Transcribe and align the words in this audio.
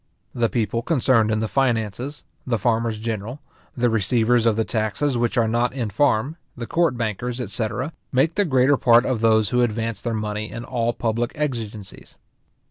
The 0.33 0.49
people 0.49 0.81
concerned 0.81 1.29
in 1.29 1.41
the 1.41 1.47
finances, 1.47 2.23
the 2.47 2.57
farmers 2.57 2.97
general, 2.97 3.39
the 3.77 3.87
receivers 3.87 4.47
of 4.47 4.55
the 4.55 4.65
taxes 4.65 5.15
which 5.15 5.37
are 5.37 5.47
not 5.47 5.73
in 5.73 5.91
farm, 5.91 6.37
the 6.57 6.65
court 6.65 6.97
bankers, 6.97 7.39
etc. 7.39 7.93
make 8.11 8.33
the 8.33 8.43
greater 8.45 8.77
part 8.77 9.05
of 9.05 9.21
those 9.21 9.49
who 9.49 9.61
advance 9.61 10.01
their 10.01 10.15
money 10.15 10.49
in 10.49 10.65
all 10.65 10.91
public 10.93 11.33
exigencies. 11.35 12.15